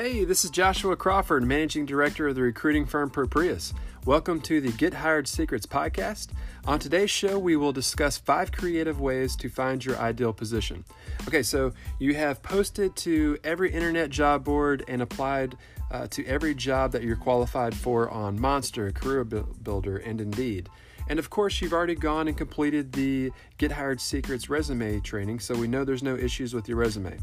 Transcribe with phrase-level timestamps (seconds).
[0.00, 3.74] Hey, this is Joshua Crawford, Managing Director of the recruiting firm Proprius.
[4.06, 6.28] Welcome to the Get Hired Secrets podcast.
[6.68, 10.84] On today's show, we will discuss five creative ways to find your ideal position.
[11.26, 15.56] Okay, so you have posted to every internet job board and applied
[15.90, 20.68] uh, to every job that you're qualified for on Monster, Career Builder, and Indeed.
[21.08, 25.56] And of course, you've already gone and completed the Get Hired Secrets resume training, so
[25.56, 27.18] we know there's no issues with your resume.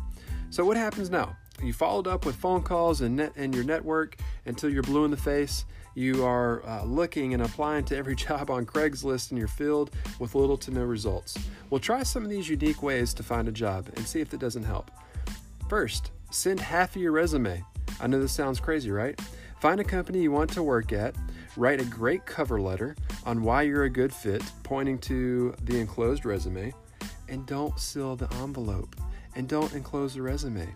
[0.49, 1.37] So, what happens now?
[1.61, 5.11] You followed up with phone calls and net and your network until you're blue in
[5.11, 5.65] the face.
[5.93, 10.35] You are uh, looking and applying to every job on Craigslist in your field with
[10.35, 11.37] little to no results.
[11.69, 14.39] Well, try some of these unique ways to find a job and see if it
[14.39, 14.91] doesn't help.
[15.69, 17.63] First, send half of your resume.
[18.01, 19.19] I know this sounds crazy, right?
[19.61, 21.15] Find a company you want to work at,
[21.55, 22.95] write a great cover letter
[23.25, 26.73] on why you're a good fit, pointing to the enclosed resume,
[27.29, 28.95] and don't seal the envelope
[29.35, 30.67] and don't enclose the resume.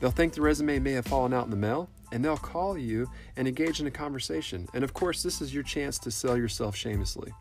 [0.00, 3.10] They'll think the resume may have fallen out in the mail and they'll call you
[3.36, 4.68] and engage in a conversation.
[4.74, 7.32] And of course, this is your chance to sell yourself shamelessly.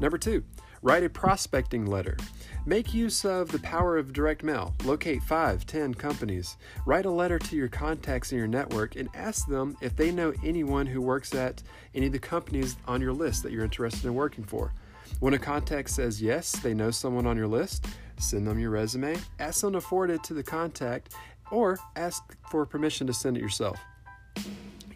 [0.00, 0.44] Number two,
[0.80, 2.16] write a prospecting letter.
[2.64, 4.74] Make use of the power of direct mail.
[4.84, 6.56] Locate five, ten companies.
[6.86, 10.32] Write a letter to your contacts in your network and ask them if they know
[10.44, 11.62] anyone who works at
[11.94, 14.72] any of the companies on your list that you're interested in working for.
[15.20, 17.86] When a contact says yes, they know someone on your list,
[18.18, 21.14] send them your resume, ask them to forward it to the contact,
[21.50, 23.78] or ask for permission to send it yourself.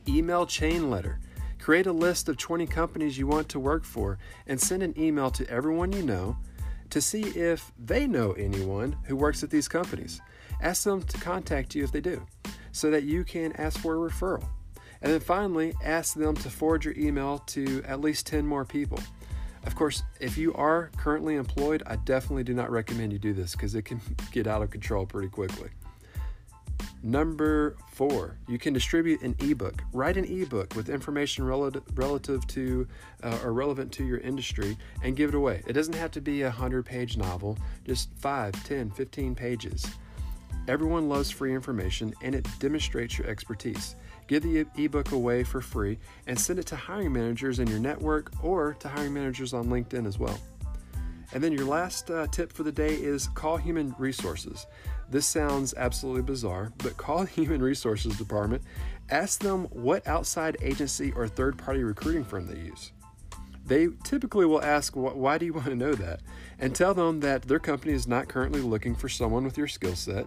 [0.09, 1.19] Email chain letter.
[1.59, 5.31] Create a list of 20 companies you want to work for and send an email
[5.31, 6.37] to everyone you know
[6.91, 10.21] to see if they know anyone who works at these companies.
[10.61, 12.27] Ask them to contact you if they do
[12.73, 14.45] so that you can ask for a referral.
[15.01, 18.99] And then finally, ask them to forward your email to at least 10 more people.
[19.65, 23.53] Of course, if you are currently employed, I definitely do not recommend you do this
[23.53, 24.01] because it can
[24.33, 25.71] get out of control pretty quickly.
[27.05, 29.83] Number four, you can distribute an ebook.
[29.93, 32.87] Write an ebook with information relative, relative to
[33.25, 35.63] uh, or relevant to your industry and give it away.
[35.67, 39.85] It doesn't have to be a 100 page novel, just 5, 10, 15 pages.
[40.69, 43.97] Everyone loves free information and it demonstrates your expertise.
[44.29, 45.99] Give the ebook away for free
[46.29, 50.07] and send it to hiring managers in your network or to hiring managers on LinkedIn
[50.07, 50.39] as well.
[51.35, 54.67] And then your last uh, tip for the day is call human resources.
[55.11, 58.63] This sounds absolutely bizarre, but call human resources department.
[59.11, 62.93] Ask them what outside agency or third party recruiting firm they use.
[63.65, 66.21] They typically will ask, Why do you want to know that?
[66.59, 69.95] And tell them that their company is not currently looking for someone with your skill
[69.95, 70.27] set,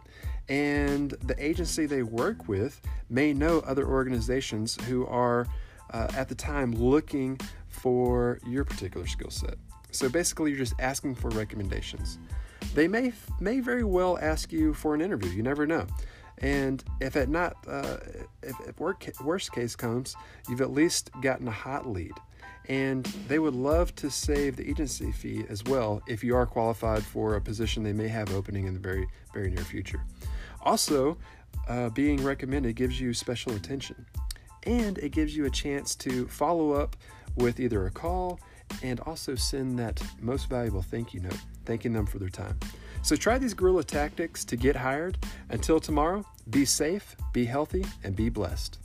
[0.50, 5.48] and the agency they work with may know other organizations who are
[5.92, 9.56] uh, at the time looking for your particular skill set.
[9.96, 12.20] So basically, you're just asking for recommendations.
[12.74, 15.32] They may may very well ask you for an interview.
[15.32, 15.88] You never know.
[16.40, 17.98] And if it not, uh,
[18.44, 18.80] if, if
[19.22, 20.16] worst case comes,
[20.50, 22.12] you've at least gotten a hot lead.
[22.68, 27.04] And they would love to save the agency fee as well if you are qualified
[27.04, 30.04] for a position they may have opening in the very very near future.
[30.64, 31.18] Also,
[31.70, 34.06] uh, being recommended gives you special attention,
[34.64, 36.98] and it gives you a chance to follow up
[37.36, 38.40] with either a call
[38.84, 42.60] and also send that most valuable thank you note, thanking them for their time.
[43.02, 45.18] So try these guerrilla tactics to get hired.
[45.50, 48.80] Until tomorrow, be safe, be healthy, and be blessed.